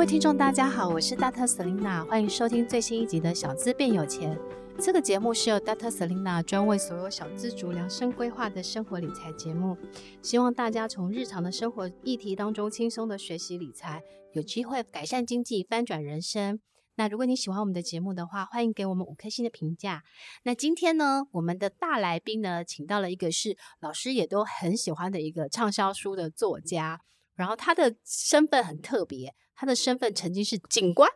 [0.00, 1.46] 各位听众，大家好，我是 Dr.
[1.46, 4.34] Selina，欢迎收听最新一集的《小资变有钱》。
[4.82, 5.90] 这个节目是由 Dr.
[5.90, 9.76] Selina 专为所有小资族量身规划的生活理财节目，
[10.22, 14.02] 希望大家从日常的生活议题当中轻松的学习理财，
[14.32, 16.60] 有机会改善经济，翻转人生。
[16.94, 20.02] 那如果你喜欢我们的节目的话，欢迎给我们五颗星的评价。
[20.44, 27.02] 那今天呢，我们的大来宾呢，请到了一个是老师也都很喜欢的一个畅销书的作家，
[27.34, 31.06] 然后他的身份很特别，他的身份曾经是警官。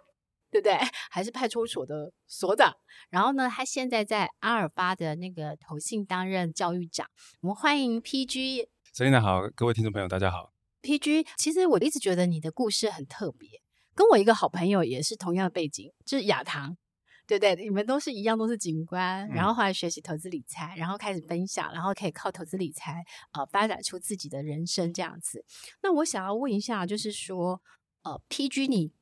[0.51, 0.79] 对不对？
[1.11, 2.73] 还是派出所的所长。
[3.11, 7.09] 然后呢，他现在在阿尔巴的那个投信担任教育长。
[7.41, 8.69] 我们欢迎 PG。
[8.95, 10.53] Selena 好，各位听众朋友，大家好。
[10.83, 13.49] PG，其实我一直觉得你的故事很特别，
[13.97, 16.77] 跟我一个好朋友也是同样的背景，就是亚堂，
[17.27, 17.57] 对不对？
[17.57, 25.45] 你们都是一样，都是警官，然后后来学习投资理财，然后开始分享，然后可以靠投资理财呃发展出自己的人生这样子。
[25.83, 27.61] 那我想要问一下，就是说
[28.05, 28.93] 呃，PG 你。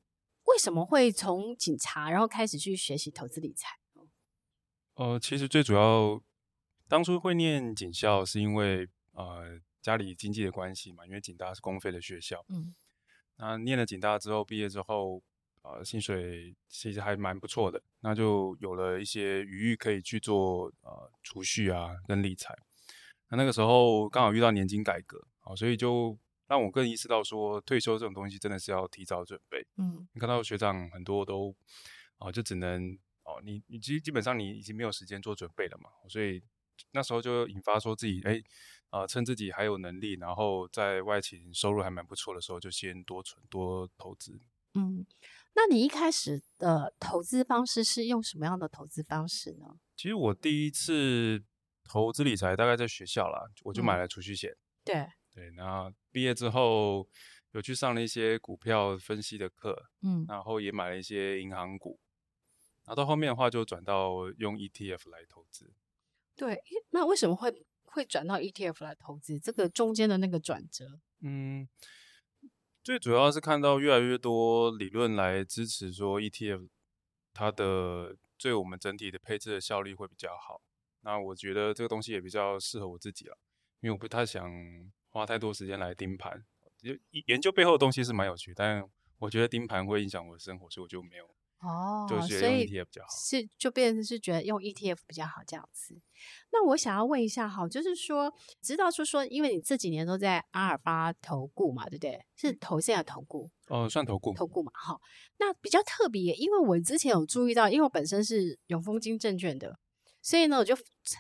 [0.46, 3.78] 为什么会从警察然后开始去学习投资理财？
[4.94, 6.20] 呃，其实最主要
[6.88, 12.44] 当初会念警校是因为呃家里经济的关系嘛，因为警大是公费的学校。
[12.48, 12.74] 嗯，
[13.36, 15.22] 那念了警大之后，毕业之后，
[15.62, 22.52] 呃，薪水其实还蛮不错的，那就有了一些余裕可以去做呃储蓄啊跟理财。
[23.30, 26.18] 那那个时候刚好遇到年金改革啊，所以就。
[26.52, 29.66] 让我更意识到说，退休这种东西真的是要提早准备。
[29.78, 31.48] 嗯，你看到学长很多都
[32.18, 32.92] 哦、呃，就只能
[33.24, 36.42] 哦，你你基基本上你已经没有时间做准备了嘛，所以
[36.90, 38.34] 那时候就引发说自己哎
[38.90, 44.38] 啊、呃，趁自己还有能力，然后在外勤收入还蛮不错的时候，就先多存多投资。
[44.74, 45.06] 嗯，
[45.54, 49.80] 那你一开始的投资方式是用什么样的投资方式呢？
[49.96, 51.42] 其实我第一次
[51.82, 54.50] 投资理财大概在学校啦，我就买了储蓄险。
[54.50, 55.08] 嗯、对。
[55.34, 57.08] 对，然后毕业之后
[57.52, 61.98] 有去上了一些股票分析的课，嗯，然后也买了一些银行股，
[62.84, 65.72] 然后到后面的话就转到用 ETF 来投资。
[66.36, 69.40] 对，那为什么会会转到 ETF 来投资？
[69.40, 71.00] 这个中间的那个转折？
[71.20, 71.66] 嗯，
[72.82, 76.68] 最主要是看到越来越多理论来支持说 ETF
[77.32, 80.60] 它的对我们整体的配置的效率会比较好。
[81.00, 83.38] 那我觉得这个东西也比较适合我自己了，
[83.80, 84.50] 因为我不太想。
[85.12, 86.42] 花太多时间来盯盘，
[86.78, 86.90] 就
[87.26, 88.82] 研究背后的东西是蛮有趣，但
[89.18, 91.24] 我觉得盯盘会影响我的生活，所以我就没有
[91.60, 96.00] 哦，就觉得用 ETF 比较好，是就变成是觉得用 ETF 比较好这样子。
[96.50, 102.24] 那我想要问一下，哈，就是说知道说说，因为你这几年都在阿尔巴投顾嘛，对不对？
[102.34, 104.98] 是投现在投顾哦，算投顾投顾嘛，哈。
[105.38, 109.78] 那比较特别，因为我之前有注意到，因为我本身是永丰金证券的。
[110.22, 110.74] 所以呢，我就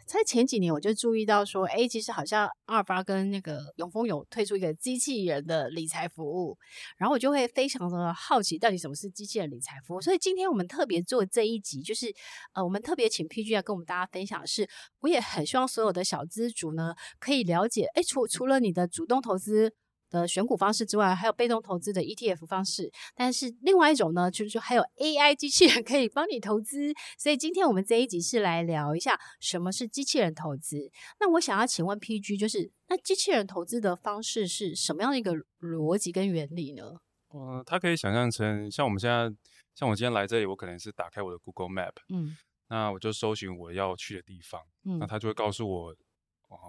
[0.06, 6.56] 在前几年我就注意到说，哎，其实好像阿尔巴跟那个永丰有推出一个机器人的理财服务，
[6.96, 10.00] 然后我就会非常的好奇，到底什么是机器人理财服务？
[10.00, 12.14] 所以今天我们特别做这一集，就是
[12.54, 14.68] 呃，我们特别请 PG 来跟我们大家分享的是，
[15.00, 19.74] 我也很希望所有的小资主呢可以了解，哎，除除了你的主动投资。
[20.12, 26.92] 的选股方式之外，还有被动投资的 ETF 方式，但是另外一种呢，就是说还有 AI 机器人可以帮你投资。
[27.18, 30.90] 所以今天我们这一集是来聊一下什么是机器人投资。
[31.18, 36.98] 那我想要请问 PG，就是那机器人投资的方式是什么样的一个逻辑跟原理呢？
[37.30, 39.34] 呃，它可以想象成像我们现在，
[39.74, 42.36] 像我今天来这里，我可能是打开我的 Google Map，嗯，
[42.68, 45.96] 那我就搜寻我要去的地方，嗯，那它就会告诉我。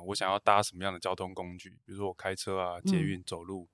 [0.06, 1.70] 我想要搭什么样的交通工具？
[1.86, 3.64] 比如说我开车啊、捷运、走路。
[3.64, 3.70] 嗯、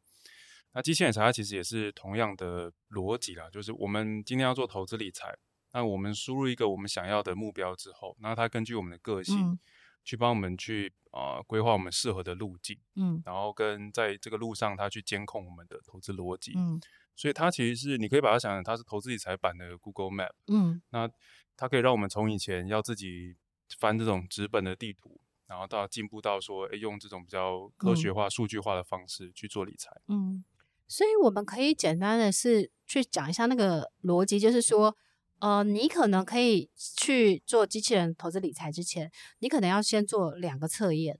[0.74, 5.36] 那机器人查其实也是同样的逻辑啦，就是我们今天要做投资理财，
[5.74, 9.60] 那我们输入一个我们想要的目标之后，那它根据我们的个性，嗯、
[10.04, 16.80] 去帮我们去啊、呃、规划我们适合的路径，嗯，然后跟在这个路上它去监控我们的投资逻辑，嗯，
[17.16, 21.10] 所以它其实是你可以把它想成它是投资理财版的 Google Map，嗯，那
[21.58, 23.36] 它可以让我们从以前要自己
[23.80, 25.20] 翻这种纸本的地图。
[25.50, 29.90] 然后到进步到说，哎，用这种比较科学化、嗯、数据化的方式去做理财。
[30.08, 30.46] 嗯，
[30.88, 34.96] 所以我们可以简单的是去讲一下那个逻辑，就是说，
[35.40, 41.20] 呃，你可能可以去做机器人投资理财之前，你可能要先做两个测验，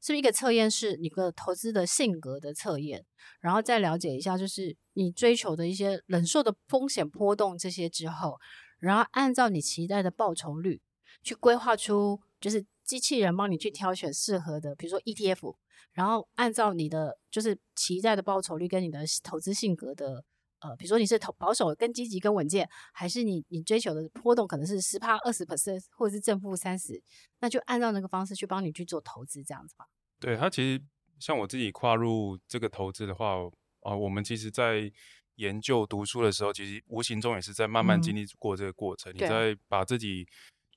[0.00, 3.06] 是不是一个测验是你个投资的性格的测验，
[3.38, 8.40] 然后再了解一下，就是你追求的一些忍受的风险波动这些之后，
[8.80, 10.80] 然后按照你期待的报酬率
[11.22, 12.66] 去规划出，就是。
[12.90, 15.54] 机器人帮你去挑选适合的，比如说 ETF，
[15.92, 20.24] 然后按照你的就是期待的报酬率跟你的投资性格的，
[20.58, 27.00] 呃，比如说你是投保守、跟积极、跟稳健，还是你你追求的波动可能是十趴、二十 percent，或者是正负三十，
[27.38, 29.86] 那就按照那个方式去帮你去做投资，这样子吧。
[30.18, 30.82] 对，它其实
[31.20, 33.36] 像我自己跨入这个投资的话，
[33.82, 34.90] 啊、呃，我们其实在
[35.36, 39.12] 研究读书的时候，其实无形中也是在慢慢经历过这个过程。
[39.12, 40.26] 嗯、你在把自己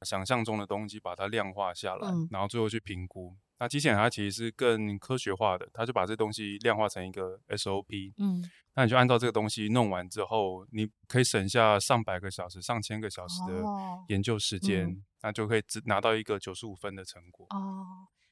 [0.04, 3.36] 想象中的东西把它量化下来，嗯、然后最后去评估。
[3.60, 8.12] 那机器人它其实是更科学化的，它就把这东西量化成一个 SOP。
[8.18, 8.44] 嗯，
[8.76, 13.64] 那你就按照这个东西弄完之后，你可以省下上百个小时、上千个小时的
[14.10, 17.46] 研究时间，哦嗯、那就可以只拿到一个九十五分的成果。
[17.52, 17.86] 哦，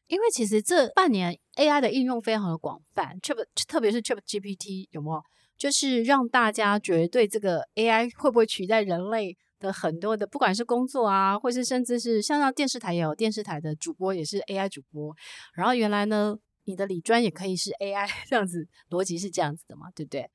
[0.07, 5.23] 因为其实这半年 AI 的应用非常的广泛，特别特别是 ChatGPT 有没有？
[5.57, 9.37] 就是让大家觉得对这个 AI 会不会取代人类？
[9.61, 15.15] 的很多的，不管是工作啊，或是甚至是像那电视台也有电视台的主播也是 AI 主播，
[15.53, 20.29] 然后原来呢，你的理专也可以是 AI 这样子，逻辑是这样子的嘛，对不对？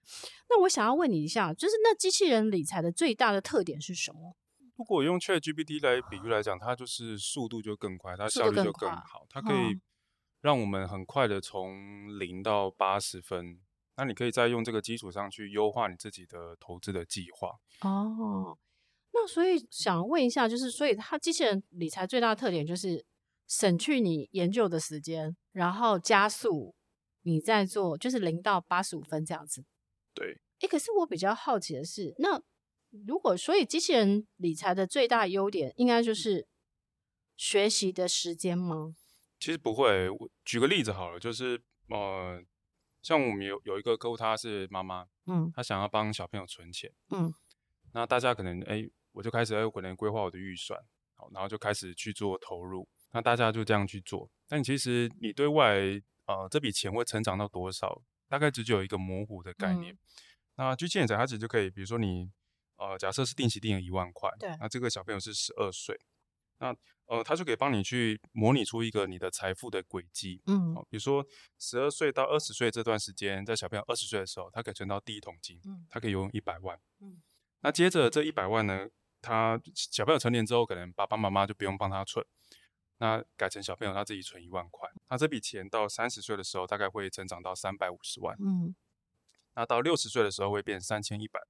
[0.48, 4.36] 那我想要问你一下，就是那机器人理财的最大的特点是什么？
[4.76, 9.80] 如果用 ChatGPT 来比喻来讲，它就是速度就更快，它效率就更好，更它可以
[10.42, 13.58] 让我们很快的从零到八十分，
[13.96, 17.52] 那你可以再用这个基础上去优化你自己的投资的计划
[17.88, 18.58] 哦。
[19.18, 23.02] 那所以想问一下，就是所以它机器人理财最大的特点就是
[23.46, 26.74] 省去你研究的时间，然后加速
[27.22, 29.64] 你在做，就是零到八十五分这样子。
[30.12, 30.38] 对。
[30.60, 32.42] 诶，可是我比较好奇的是，那
[33.06, 36.46] 如果所以机器人理财的最大优点，应该就是
[37.36, 38.94] 学习的时间吗？
[39.40, 40.10] 其实不会。
[40.10, 42.44] 我举个例子好了，就是呃，
[43.00, 47.32] 像我们有有一个客户，他是妈妈，嗯，他想要帮小朋友存钱，嗯，
[47.94, 48.90] 那大家可能诶。
[49.16, 50.78] 我就开始有可能规划我的预算，
[51.14, 52.86] 好，然后就开始去做投入。
[53.12, 55.78] 那大家就这样去做，但其实你对外
[56.26, 59.94] 呃这笔钱会成长到多少，大概只有一个模糊的概念。
[59.94, 59.98] 嗯、
[60.56, 62.30] 那机器人它其实就可以，比如说你
[62.76, 65.98] 呃假设是定期定额一万块，对，那这个小朋友是十二岁，
[66.58, 66.76] 那
[67.06, 71.26] 呃他就可以帮你去模拟出一个你的财富的轨迹，嗯，比如说
[71.58, 77.22] 十二岁到二十岁这段时间，在小朋友二十岁的时候，他可以存到第一桶金，嗯，他可以拥有一百万，嗯，
[77.60, 78.86] 那接着这一百万呢？
[79.22, 82.24] 他小朋友成年之后，可能爸爸妈妈就不用帮他存，
[82.98, 84.88] 那改成小朋友他自己存一万块。
[85.08, 88.36] 那这笔钱到三十岁的时候，大概会增长到三百五十万。
[88.40, 88.74] 嗯，
[89.54, 91.40] 那到六十岁的时候会变三千一百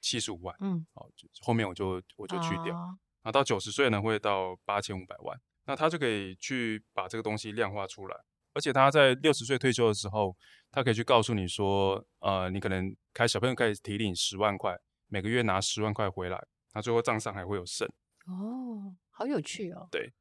[0.00, 0.56] 七十五万。
[0.60, 1.08] 嗯，好，
[1.40, 2.76] 后面我就我就去掉。
[2.76, 5.40] 啊、那到九十岁呢，会到八千五百万。
[5.68, 8.16] 那他就可以去把这个东西量化出来，
[8.54, 10.36] 而且他在六十岁退休的时候，
[10.70, 14.78] 他可以去告诉你说，呃，你可能开小朋友可以提领十万块，
[15.08, 16.46] 每个月拿十万块回来。
[16.76, 17.88] 那最后账上还会有剩
[18.26, 19.88] 哦，好有趣哦。
[19.90, 20.12] 对，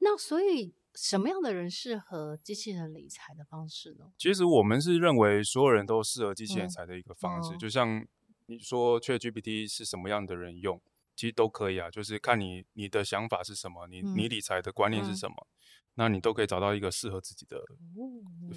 [0.00, 4.12] 那所以什么样的人适合机器人理财的方式呢？
[4.18, 8.06] 其实我们是认为所有人都适合机器人理财的一个方式，嗯、就像
[8.44, 10.78] 你说 ChatGPT 是什么样的人用，
[11.16, 15.56] 其实都可以啊，就是看你你的想法是什么，你、嗯、你理财的观念是什么，嗯、
[15.94, 17.64] 那你都可以找到一个适合自己的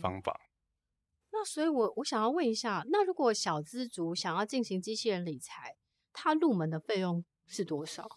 [0.02, 0.38] 方法。
[0.38, 5.78] 嗯、那所以我我想要问一下，那如果小资族想要进行机器人理财，
[6.12, 8.08] 他入门的费用是多少？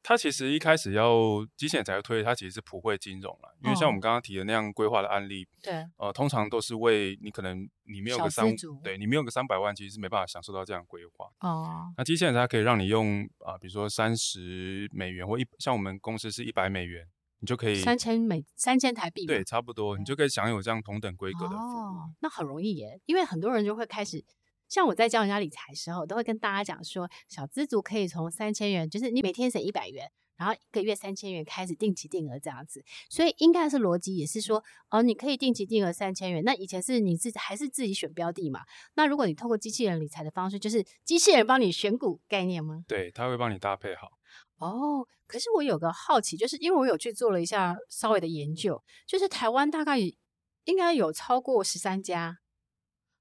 [0.00, 3.54] 它其实一开始要机器人才会推，它其实是普惠金融了。
[3.62, 11.28] 因为像我们刚刚提的那样规划的案例，对，呃，通常都是为你可能你没有个三，对你没有个三百万，其实是没办法享受到这样规划。
[11.40, 17.06] 哦，那机器人它可以让你用啊、呃，比如说三十美元或一，像我们公司是一百美元，
[17.40, 21.58] 你就可以三千美三千台币，对，差不多，你就可以享有这样同等规格的服务。
[21.58, 24.24] 哦，那很容易耶，因为很多人就会开始。
[24.68, 32.84] 像我在教人家理财的时候，都会跟大家讲说，小资族可以从三千元，就是你每天省一百元，然后一个月三千元开始定期定额这样子。
[33.08, 36.44] 所以应该是逻辑也是说，哦，你可以定期定额三千元。
[36.44, 38.60] 那以前是你自己还是自己选标的嘛？
[38.94, 42.84] 那如果你透过机器人理财的方式，就是机器人帮你选股概念吗？
[42.86, 44.18] 对，他会帮你搭配好。
[44.58, 52.38] 哦，可是我有个好奇，就是因为我有去做了一下稍微的研究，就是台湾大概应该有超过十三家。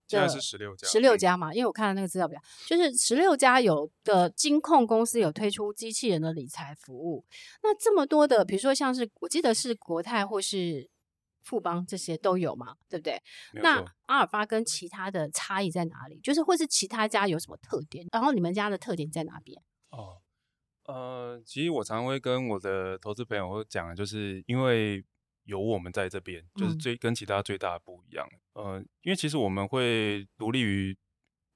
[0.08, 7.26] 现在是十六家，十六家嘛，因为我看了那个资料表，就是十六家有的金控公司有推出机器人的理财服务。
[7.62, 10.90] 那这么多的，比如说像是我记得是国泰或是
[11.42, 13.22] 富邦这些都有嘛，对不对？
[13.62, 16.20] 那阿尔法跟其他的差异在哪里？
[16.24, 18.06] 就是或是其他家有什么特点？
[18.14, 19.62] 然后你们家的特点在哪边？
[19.90, 20.22] 哦，
[20.86, 25.04] 呃，其实我常会跟我的投资朋友讲，就是因为。
[25.48, 28.27] 有我们在这边，就是最跟其他最大的不一样。
[28.54, 30.96] 嗯、呃，因为其实我们会独立于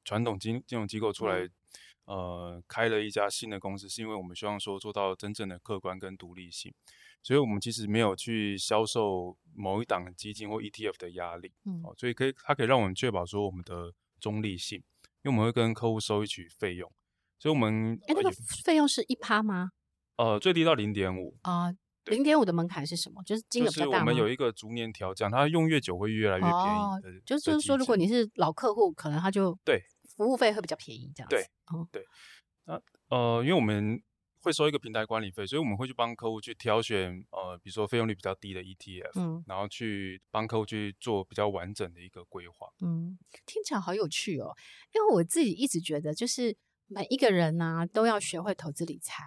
[0.03, 1.39] 传统金金融机构出来，
[2.05, 6.73] 嗯、呃，开了一家新的公司，是因为我们希望说做到真正的客观跟独立性。
[7.21, 11.53] 所以，我们其实没有去销售某一档基金或 ETF 的压力。
[11.65, 14.79] 嗯，所以可以，它可以让我们确保说我们的中立性，
[15.21, 16.91] 因为我们会跟客户收一取费用。
[17.37, 18.31] 所以，我们哎，那个
[18.63, 19.69] 费用是一趴吗？
[20.15, 21.71] 呃，最低到零点五啊。
[22.05, 23.21] 零点五的门槛是什么？
[23.23, 23.91] 就是金额比较大吗？
[23.91, 26.79] 就是我们有一个逐年调降，它用越久会越来越便宜。
[26.79, 29.81] 哦，就是就是说，如果你是老客户，可能他就对
[30.15, 31.35] 服务费会比较便宜，这样子。
[31.35, 32.03] 对，哦，对。
[32.65, 34.01] 那呃，因为我们
[34.41, 42.67] 会收一个平台管理费，所以我们会去帮客户去挑选呃，比如说费用率比较低的 ETF，嗯，然后去帮客户去做比较完整的一个规划。
[42.81, 44.55] 嗯，听起来好有趣哦。
[44.93, 49.23] 因为我自己一直觉得，就是每一个人呢、啊、都要学会投资理财。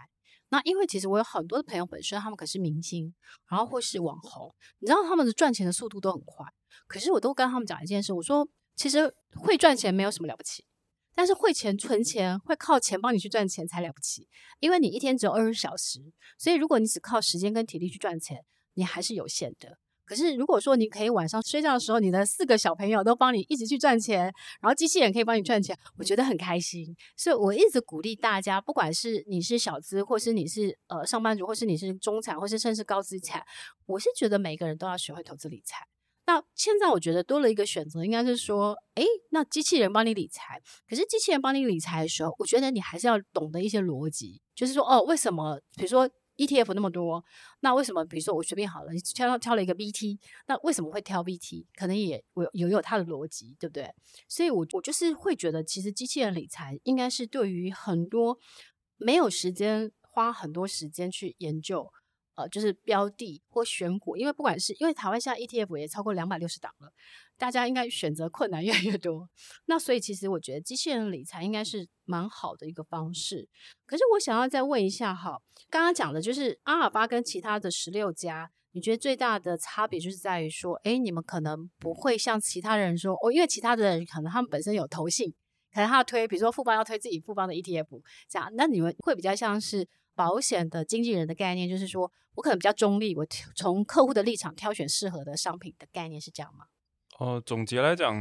[0.54, 3.12] 那因为其实我有很多的朋友，本身他们可是明星，
[3.50, 6.46] 然后或是网红，你知道他们的赚钱的速度都很快。
[6.86, 10.64] 可是我都跟他们讲一件事，我说其实会赚钱没有什么了不起。
[11.12, 14.28] 但是会钱存钱，会靠钱帮你去赚钱才了不起，
[14.60, 18.44] 因为你一天只有二十小时，所以如果你只靠时间跟体力去赚钱，
[18.74, 19.76] 你还是有限的。
[20.04, 26.94] 可是如果说你可以晚上睡觉的时候，你的四个小朋友都帮你一直去赚钱，然后机器人可以帮你赚钱，我觉得很开心。
[27.16, 33.42] 所以我一直鼓励大家，不管是你是小资，或是你是呃上班族，或是你是中产，或是甚至高资产，
[33.86, 35.86] 我是觉得每个人都要学会投资理财。
[36.26, 40.58] 那现在我觉得多了一个选择，应该是说，诶，那机器人帮你理财。
[40.88, 45.60] 可是机器人帮你理财的时候，我觉得你还是要懂得一些逻辑，就是说，哦，为什么？
[45.76, 47.24] 比如说 ETF 那么多，
[47.60, 48.04] 那为什么？
[48.04, 51.66] 比如说我随便好了，你挑挑了一个 B T，那为什么会挑 B T？
[51.76, 53.92] 可能也我也有它的逻辑，对不对？
[54.28, 58.38] 所以我我就是会觉得，其实机器人理财应该是对于很多
[58.96, 61.92] 没有时间花很多时间去研究。
[62.36, 66.92] 呃，就是标的或选股，因为不管是因为台湾现在 ETF 也超过两百六十档了，
[67.38, 69.28] 大家应该选择困难越来越多。
[69.66, 73.48] 那所以其实我觉得机器人理财应该是蛮好的一个方式。
[73.86, 85.32] 可是我想要再问一下哈，刚刚讲的就是阿尔巴跟其他的十六家，你觉得最大的差别就是在于说，诶，你们可能不会像其他人说哦，因为其他的人可能他们本身有投信，
[85.72, 89.88] 可能他推，比如说富邦要推自己富邦的 ETF 这样，那你们会比较像是。
[90.14, 96.66] 保险的经纪人的概念就是说，我可能比较中立，我从客户的立场挑选适合的商品的概念是这样吗？
[97.18, 98.16] 呃，总结来讲，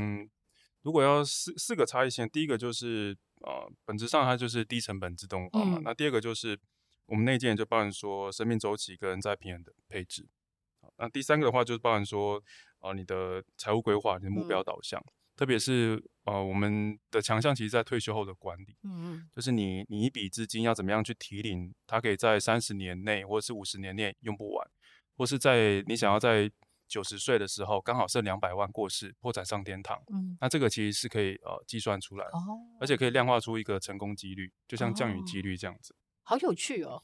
[0.81, 5.77] 如果要四四个差异性，第一个就是呃，本质上它就是低成本自动化嘛。
[5.77, 6.59] 嗯、那第二个就是
[7.05, 10.27] 我们内建就包含说生命周期跟再平衡的配置。
[10.97, 12.37] 那第三个的话就是包含说
[12.79, 14.99] 啊、呃，你的财务规划、你的目标导向。
[14.99, 24.65] 嗯特别是呃，我们的强项其实，在退休后的管理，嗯嗯，就是你你一笔资金要怎么样去提领，它可以在三十年内或者是五十年内用不完，
[25.17, 26.49] 或是在你想要在
[26.87, 37.01] 九十岁的时候刚好剩两百万过世破产上天堂，嗯，那这个其实是可以呃计算出来，哦，而且可以量化出一个成功几率，就像降雨几率这样子，好有趣哦。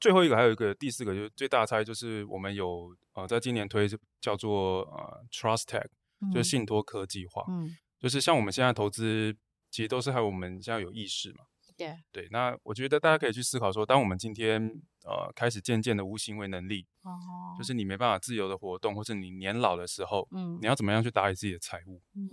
[0.00, 3.86] 最后一个还有一个第四个就是最大的差异，就是我们有呃在今年推
[4.20, 5.88] 叫做呃 Trust Tech。
[6.32, 9.36] 就是信托科技化，嗯，就是像我们现在投资，
[9.70, 11.44] 其实都是还有我们现在有意识嘛，
[11.76, 12.28] 对对。
[12.30, 14.60] 那我觉得大家可以去思考说，当我们今天
[15.04, 17.58] 呃开始渐渐的无行为能力，哦，oh.
[17.58, 22.02] 就是你没办法自由的活动，或是你年老的时候，嗯，你要怎么样去打理自己的财务？
[22.14, 22.28] 嗯，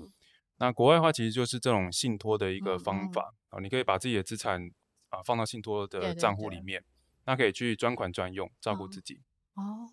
[0.58, 4.72] 那国外的话其实就是这种信托的一个方法啊，嗯嗯你可以把自己的资产
[5.10, 9.16] 啊放到信托的账户里面，对对对那可以去专款专用，照顾自己。
[9.16, 9.24] 嗯
[9.56, 9.90] 哦，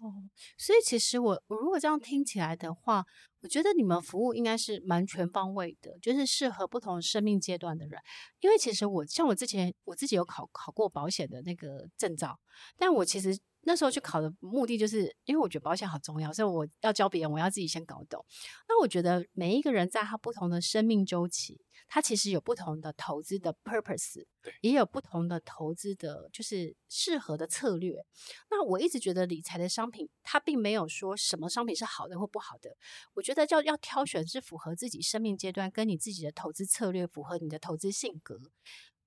[0.58, 3.04] 所以其实我我如果这样听起来的话，
[3.42, 8.00] 我觉得你们服务应该是蛮全方位的，就是适合不同生命阶段的人。
[8.40, 12.38] 因为其实我像我之前我自己有考考过保险的那个证照，
[12.76, 13.38] 但我其实。
[13.64, 18.24] 那时候去考的目的，就是因为我觉得保险好重要，所以我要教别人，我要自己先搞懂。
[18.68, 28.04] 那我觉得每一个人在他不同的生命周期，他其实有不同的投资的 purpose，对，也有不同的投资的，就是适合的策略。
[28.50, 32.76] 那我一直觉得理财的商品，它并没有说什么商品是好的或不好的。
[33.14, 38.40] 我觉得叫要挑选是符合自己生命阶段，跟你自己的投资策略符合你的投资性格。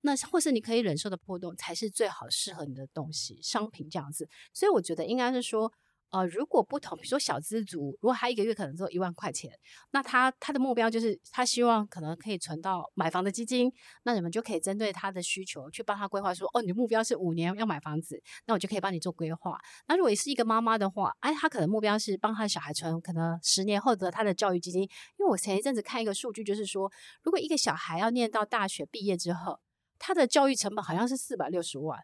[0.06, 4.28] 那或是你可以忍受的波动，才是最好适合你的东西、商品这样子。
[4.54, 5.72] 所以我觉得应该是说，
[6.10, 9.50] 呃，如果不同，比如说小资族，如果他一个月可能只有一万块钱，
[9.90, 13.72] 那他他的目标就是他希望可能可以存到买房的基金，
[14.04, 19.58] 那你们就可以针对他的需求去帮他规划说，哦，你的目标是五年要买房子，那我就可以帮你做规划。
[19.88, 26.90] 那如果是一个妈妈的话，哎，他可能目标是帮他的小孩存可能十年后的他的教育基金，因为我前一阵子看一个数据，就是说，
[27.24, 29.58] 如果一个小孩要念到大学毕业之后，
[29.98, 31.98] 他的教育成本好像是四百六十万，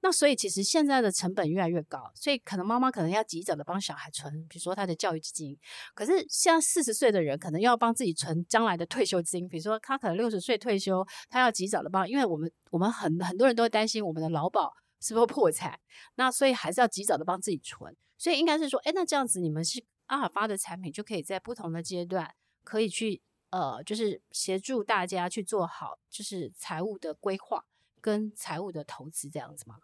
[0.00, 5.58] 那所以其实现在的成本越来越高，所以可能妈妈可能要急着的帮小孩存，比如说他的教育基金。
[5.94, 15.78] 可是像四十岁的人，可能要帮自己存将来的退休金，比如说他可能六十岁退休，他要及早的帮，因为我们我们很很多人都会担心我们的劳保是不是破产，
[16.14, 17.96] 那所以还是要及早的帮自己存。
[18.18, 23.22] 所以应该是说，哎，那这样子你们是阿尔法的产品，就可以在不同的阶段可以去。
[23.50, 27.64] 呃，就是协助大家去做好，就是财务的规划
[28.00, 29.78] 跟财务的投资这样子吗？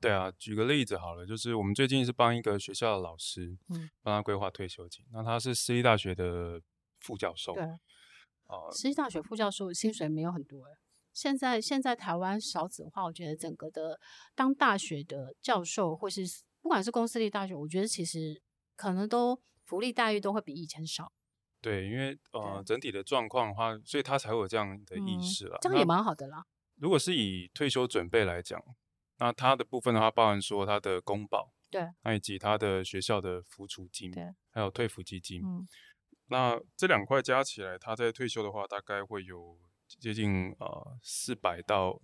[0.00, 5.04] 对啊，举个例子好了，就是我们最近是帮一个学校的老师，嗯，帮他规划退休金。
[5.12, 6.62] 那他是私立大学的
[7.00, 10.72] 副教授，对，啊，私立大学副教授薪水没有很多哎。
[11.12, 14.00] 现在现在台湾少子化，我觉得整个的
[14.34, 16.22] 当大学的教授，或是
[16.62, 18.40] 不管是公私立大学，我觉得其实
[18.76, 21.12] 可能都福利待遇都会比以前少。
[21.60, 25.56] 对，因为呃整体的状况的话，所以他才会有这样的意识了。
[25.56, 26.44] 嗯，这样也蛮好的啦。
[26.76, 28.62] 如果是以退休准备来讲，
[29.18, 35.68] 那他的部分的话，包含说他的公保，对，那以及他的学校的抚恤金，对，还有退抚基金，嗯，
[36.28, 42.00] 那这两块加起来，他在退休的话，大概会有接近呃四百到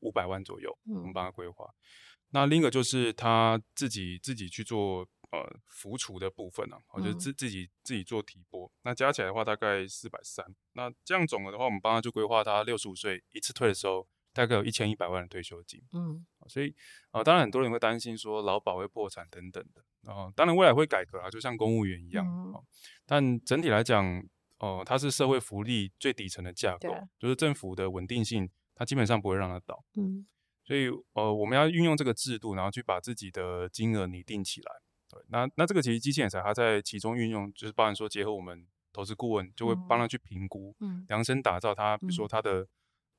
[0.00, 1.66] 五百万左右，嗯，我们帮他规划。
[2.30, 5.08] 那另一个就是他自己自己去做。
[5.30, 5.38] 呃，
[5.70, 10.42] 抚恤的部分呢、啊，我就自自己自己做提拨，嗯、那加起来的话大概四百三。
[10.72, 15.82] 那这样总额的话，我们帮他就规划他六十五岁一次退的时候，大概有一千一百万的退休金。
[15.92, 16.70] 嗯，所以
[17.10, 19.84] 啊、呃，当然很多人会担心说劳保会破产等等的。
[20.00, 22.24] 然、呃、后，当然未来会改革啊，就像公务员一样。
[22.26, 22.64] 嗯呃、
[23.04, 24.06] 但整体来讲，
[24.60, 29.84] 哦、呃，它是社会福利最底层的架构，就是政府的稳定性，它基本上不会让它倒。
[29.96, 30.26] 嗯，
[30.64, 34.72] 所以呃，我们要运用这个制度，然后去把自己的金额拟定起来。
[35.18, 42.66] 对，那那这个其实机器人理财它在其中运用，就是包含说结合我们投资顾问，就会帮他去评估，嗯，量身打造他，比如说他的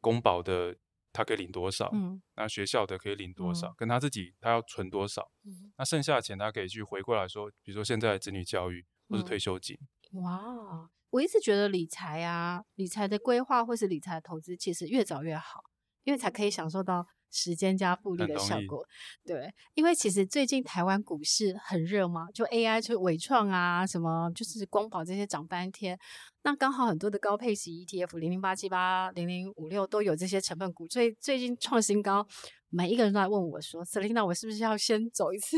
[0.02, 0.76] 公保的，
[1.12, 9.78] 他可以领多少，嗯，那学校的可以领多少，嗯、跟他自己他要存多少，嗯，那剩下的钱他可以去回过来说，比如说现在的子女教育或是退休金。
[10.14, 15.64] 哇，我一直觉得理财啊，理财的规划或是理财的投资，其实越早越好，
[16.04, 17.08] 因为才可以享受到。
[17.32, 18.84] 时间加复利的效果，
[19.26, 25.98] 对，因为其实最近台湾股市很热嘛，就 AI 就伟创啊，什么就是光宝这些涨翻天，
[26.44, 32.26] 那刚好很多的高配型 ETF 零零八七八零零五六都有这些成分股，所以最近创新高，
[32.70, 35.58] 每一个人都在问我说，Selina，我是不是要先走一次？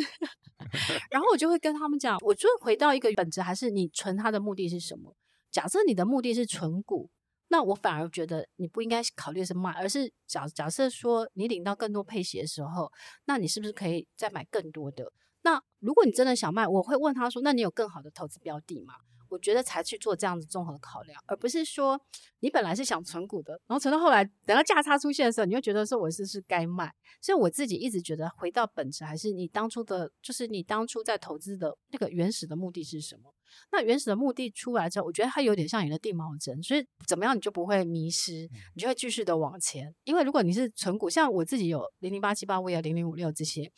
[1.10, 5.16] 然后我就会跟他们讲，我就回到一个本质，还是你存它的目的是什么？
[5.50, 7.10] 假设你的目的是存股。
[7.52, 12.90] 那我反而觉得你不应该考虑是卖，而是假假设说你领到更多配息的时候，
[13.26, 15.12] 那你是不是可以再买更多的？
[15.42, 18.94] 那如果你真的想卖，我会问他说：那你有更好的投资标的吗？
[19.32, 22.00] 我觉得才去做这样子综合考量，而不是说
[22.42, 26.94] 你本来是想存股的，然后存到后来等到价差出现的时候，你会觉得说我是是该卖。
[27.22, 33.34] 所以我自己一直觉得回到本质，还是你当初的，就是你当初在投资的那个原始的目的是什么？
[33.72, 39.94] 那原始的目的出来之后，我觉得它有点像你的定锚针，所以怎么样你就不会迷失，你就会继续的往前。
[40.04, 43.72] 因为如果你是存股，像我自己有零零八七八，我也有零零五六这些，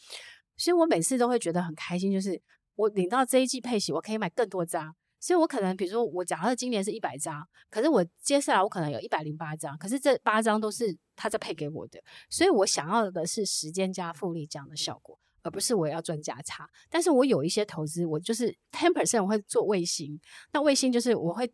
[0.58, 2.42] 所以我每次都会觉得很开心，就是
[2.76, 4.96] 我领到这一季配息，我可以买更多张。
[5.24, 11.98] 所以，我可能比如说，我假设今年是一百张，可是我接下来我可能有一百零八张，可是这八张都是他在配给我的，
[12.30, 16.70] 所以我想要的是时间加复利这样的效果，而不是我要赚价差。
[16.90, 20.20] 但是我有一些投资，我就是 ten percent 我会做卫星，
[20.52, 21.50] 那卫星就是我会，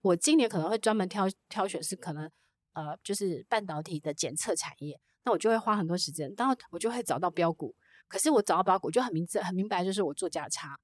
[0.00, 2.28] 我今年可能会专门挑挑选是可能
[2.72, 7.72] 呃就是半导体的检测产业，那我就会花很多时间，然后我就会找到标股，
[8.08, 10.76] 可是我找到标股就很明很明白，就是我做价差。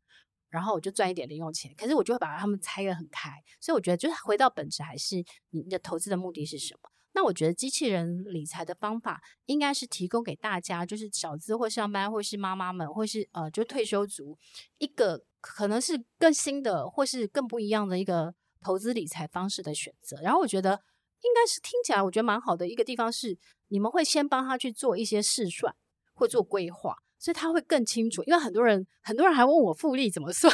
[0.51, 3.31] 然后我就赚一点零用钱，可是我就会把他们拆得很开，
[3.61, 6.91] 所以我觉得就是回到本质，还是你的投资的目的是什么？
[7.13, 14.39] 那我觉得机器人理财的方法应该是提供给大家，就是小资或上班或是妈妈们，或是呃就退休族
[14.77, 20.21] 一个可能是更新的或是更不一样的一个投资理财方式的选择。
[20.23, 20.81] 然后我觉得
[21.23, 23.37] 应该是听起来我觉得蛮好的一个地方是，
[23.69, 25.75] 你们会先帮他去做一些试算
[26.15, 26.95] 或做规划。
[27.19, 30.53] 所以他会更清楚，因为很多人很多人还问我复利怎么算，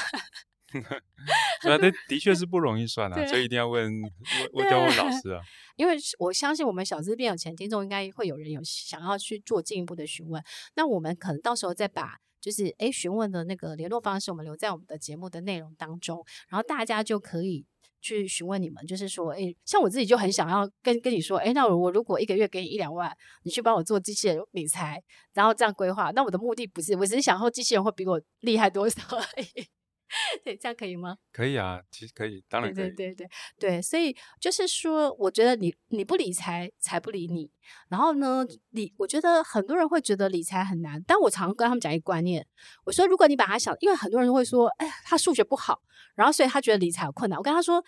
[1.64, 3.92] 那的的确 是不容易算啊，所以一定要问
[4.52, 5.40] 问教问老师啊。
[5.76, 10.42] 因为我相信我们小资变有钱听众应该会有人有想要去做进一步的询问，
[10.76, 17.66] 那我们可能到时候再把就是诶询问的那个联络方式，我们留在我们的节目的内容当中，然后大家就可以。
[18.04, 23.10] 去询问你们，就是说，哎、像我自己就很想要跟跟你说，哎、那我如果一个月给你一两万，
[23.44, 29.66] 你去帮我做机器人理财，然后这样规划，那我的目的不是，我只是想说机器人会比我厉害多少而已。
[30.44, 31.16] 对，这样可以吗？
[31.32, 32.90] 可以啊，其实可以，当然可以。
[32.90, 37.50] 对对对对对，所以就是说，我觉得你你不理财，财不理你。
[37.88, 42.46] 然后呢，理，我觉得很多人会觉得理财很难，但我常跟他们讲一个观念，
[42.84, 45.80] 我说，如果你把它想，因为很多人都会说，哎，他数学不好，
[46.14, 47.38] 然后所以他觉得理财有困难。
[47.38, 47.82] 我跟他说，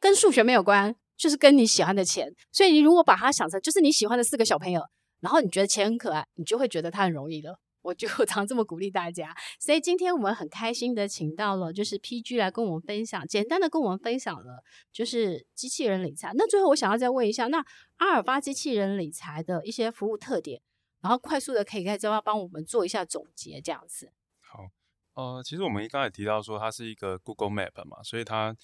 [0.00, 2.32] 跟数学没有关，就是跟你喜欢的钱。
[2.52, 4.82] 所以你如果把它想成就是你喜欢的四个小朋友，
[5.20, 7.58] 然后你觉得钱很可爱，你就会觉得它很容易了。
[7.88, 16.32] 我就 常这么鼓励大家，所以今天我们很开心的请到了就是 PG 来跟我们分享，简单的跟我们分享了就是机器人理财。
[16.34, 17.64] 那最后我想要再问一下，那
[17.96, 20.60] 阿尔法机器人理财的一些服务特点，
[21.00, 24.12] 然后快速的可以在这边帮我们做一下总结，这样子。
[24.40, 24.68] 好，
[25.14, 28.54] 呃，其实我们刚才提到说它是一个 Google Map 嘛，所以它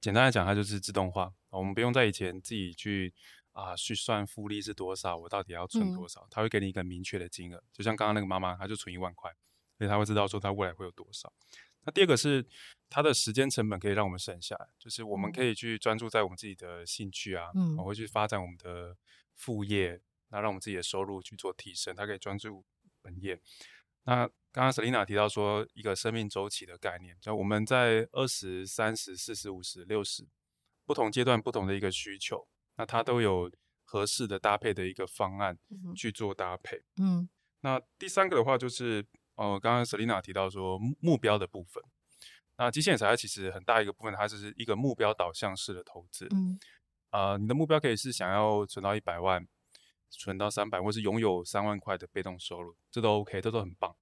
[0.00, 3.12] 简单来讲，它就是自动化，我们不用在以前自己去
[3.58, 7.60] 啊去算复利是多少，我到底要存多少，他会给你一个明确的金额。
[7.72, 9.34] 就像刚刚那个妈妈，她就存一万块，
[9.76, 11.32] 所以她会知道说她未来会有多少。
[11.82, 12.46] 那第二个是
[12.88, 18.96] 它的时间成本可以让我们省下来，就是我们可以去专注在我们自己的兴趣啊，嗯，我会去发展我们的
[19.34, 22.64] 副业，那让我们自己的收入去做提升，它可以专注
[23.02, 23.40] 本业。
[24.04, 30.26] 那刚刚 Selina 提到说一个生命周期的概念，就我们在二十三十四十五十六十
[30.84, 33.50] 不同阶段不同的一个需求，那它都有
[33.84, 35.58] 合适的搭配的一个方案
[35.94, 36.82] 去做搭配。
[36.96, 37.28] 嗯，
[37.60, 39.04] 那第三个的话就是。
[39.40, 41.80] 呃，刚刚 Selina 提到说目标的部分，
[42.56, 46.26] 那极限理财其实很大一个部分，它就是一个目标导向式的投资。
[46.32, 46.58] 嗯，
[47.10, 49.46] 啊、呃，你的目标可以是想要存到一百万，
[50.10, 53.94] 存到三百，或是拥有三万块的被动收入，这都 OK，这都很棒。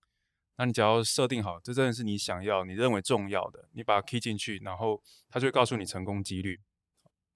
[0.57, 6.59] 那你只要设定好，这真的是你想要、你认为重要的，你把它 key 进去，然后它就会告诉你成功几率。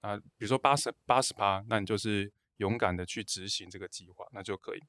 [0.01, 4.79] 啊，比如说八十八十趴，那你就是勇敢的去执行这个计划，那就可以。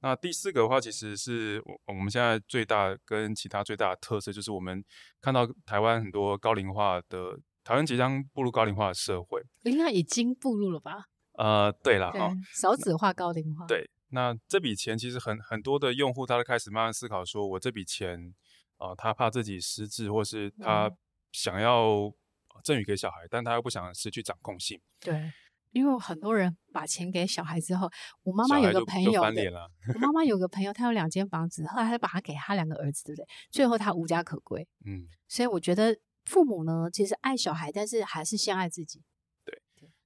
[0.00, 4.84] 那第四个的话，其实是我我们现在最大跟其他最大的特色，就是我们
[5.20, 11.06] 看到台湾很多高龄化的，台湾即将步入高龄化的社会，应该已经步入了吧？
[11.32, 13.66] 呃，对了，哈，少子化、高龄化。
[13.66, 18.34] 对，那这笔钱其实很很多的用户，他都开始慢慢思考说，我这笔钱，
[18.76, 20.90] 啊、呃，他怕自己失智，或是他
[21.32, 22.12] 想要
[22.66, 24.80] 赠予给小孩，但他又不想失去掌控性。
[24.98, 25.32] 对。
[25.72, 27.90] 因为很多人把钱给小孩之后，
[28.22, 33.26] 我妈妈有个朋友，我妈妈有个朋友，他有两间房子，后来他把他给他两个儿子，对不对？
[33.50, 34.66] 最后他无家可归。
[34.86, 39.02] 嗯，所以我觉得父母呢，其实爱小孩，但是还是先爱自己。
[39.44, 39.62] 对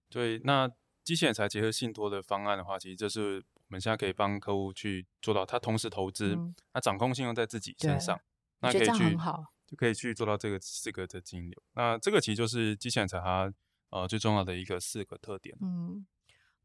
[0.09, 0.69] 对，那
[1.05, 6.35] 机器人理财结合信托的方案的话，其实就是我们现在可以帮客户去做到，他同时投资，
[6.73, 8.21] 那、嗯、掌控性用在自己身上，
[8.59, 9.17] 那可以去
[9.71, 11.63] 就可以去做到这个四个的金流。
[11.75, 13.53] 那这个其实就是机器人理财它。
[13.93, 15.59] 呃，最重要的一个四个特点。
[15.61, 16.07] 嗯，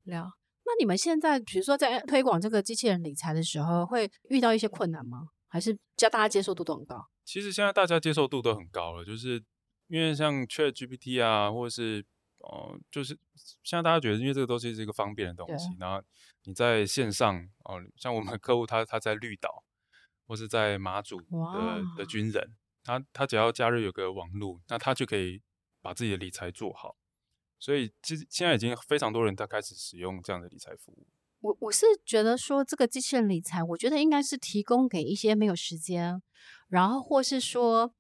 [0.04, 0.34] 了。
[0.64, 5.30] 那你们现在，比如说在推广这个机器人理财的时候，会遇到一些困难吗？
[5.48, 7.04] 还是叫大家接受度都很高？
[7.24, 9.44] 其实现在大家接受度都很高了，就是
[9.88, 12.06] 因为像 ChatGPT 啊，或者是
[12.38, 13.18] 呃，就是
[13.64, 16.00] 现在大家觉得，因为这个东西是一个方便的东西，然后
[16.44, 19.64] 你在线上哦、呃，像我们客户他他在绿岛
[20.28, 25.42] 或是在马祖的的军人，他他只要加入有个网络，那他就可以
[25.82, 26.96] 把自己的理财做好。
[27.60, 31.08] 所以，其实现在已经非常多人在开始使用这样的理财服务。
[31.40, 36.22] 我我是觉得说，这个机器人理财，我觉得应该是提供给一些没有时间，
[36.68, 37.94] 然后或是说，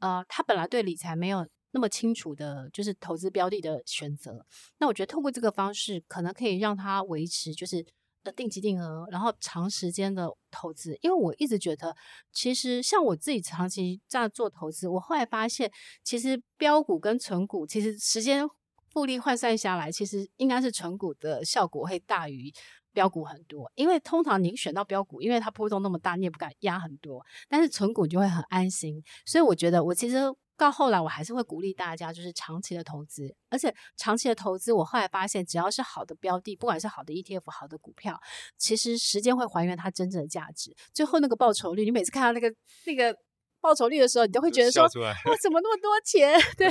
[0.00, 4.44] 呃，他本来对理财没有那么清楚的，就是投资标的的选择。
[4.78, 7.86] 那我觉得透过这个方式，可能可以让他维持就是
[8.32, 10.98] 定期定额，然后长时间的投资。
[11.02, 11.94] 因为我一直觉得，
[12.32, 15.70] 其实像我自己长期这样做投资，我后来发现，
[16.02, 18.48] 其实标股跟存股，其实时间。
[18.90, 22.50] 复利换算下来，其实应该是存股的效果会大于
[22.90, 23.70] 标股很多。
[23.74, 27.24] 因为通常你选到标股，因为它波动那么大，你也不敢压很多。
[27.50, 29.00] 但是存股就会很安心。
[29.26, 30.16] 所以我觉得，我其实
[30.58, 33.34] 到后来，我还是会鼓励大家，就是长期的投资。
[33.48, 38.20] 而且长期的投资，我后来发现，只要是好的标的，不管是好的 ETF、好的股票，
[38.58, 40.76] 其实时间会还原它真正的价值。
[40.92, 43.16] 最后那个报酬率，你每次看到那个那个。
[43.60, 46.38] 报酬率的时候，你都会觉得说，哇，怎么那么多钱？
[46.56, 46.68] 对。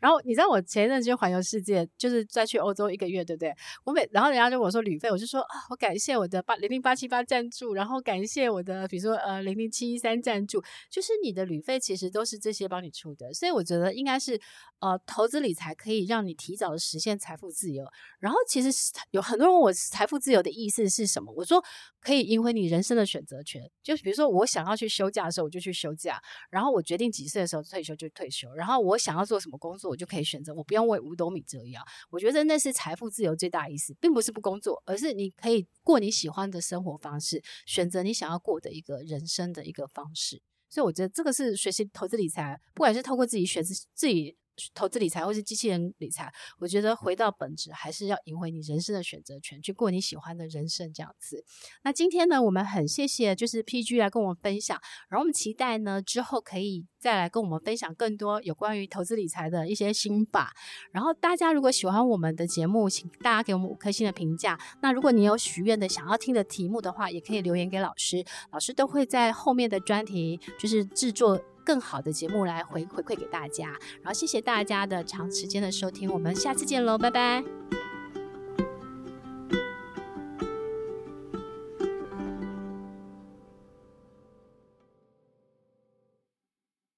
[0.00, 3.54] 然后你知道我前一阵就环游世界，就是再去欧洲一个月，对不对？
[3.84, 14.40] 我每然后人家就跟我说旅费，我就说啊，我感谢我的八零零八七八赞助，然后感谢我的比如说呃零零七一三赞助，就是你的旅费其实都是这些帮你出的，所以我觉得应该是
[14.80, 17.84] 呃投资理财可以让你提早的实现财富自由。
[18.18, 18.68] 然后其实
[19.10, 21.62] 有很多人问我财富自由的意思是什么，我说
[22.04, 26.20] 可以赢回你人生的选择权，就比如说我想要去休假的时候，我就去休假。
[26.50, 31.82] 然后我决定几岁的时候退休就退休，然后我想要做什么工作，我就可以选择，我不用为五斗米折腰。
[32.10, 40.42] 我觉得那是财富自由最大意思，并不是不工作，而是你可以过你喜欢的生活方式，选择你想要过的一个人生的一个方式。
[40.68, 44.36] 所以我觉得这个是学习投资理财，不管是透过自己选择自己。
[44.74, 51.44] 投资理财或是机器人理财，我觉得回到本质还是要赢回你人生的选择权，去过你喜欢的人生这样子。
[51.82, 60.52] 那今天呢，我们很谢谢就是 PG 来跟我们分享，然后我们期待呢之后可以再来跟我们分享更多有关于投资理财的一些心法。
[60.92, 64.58] 然后大家如果喜欢我们的节目，请大家给我们五颗星的评价。
[64.80, 71.42] 那如果你有许愿的想要听的题目的话，也可以留言给老师，老师都会在后面的专题就是制作。
[71.64, 73.68] 更好的节目来回回馈给大家，
[74.02, 77.42] 然后谢谢大家的长时间的收听，我们下次见喽，拜拜。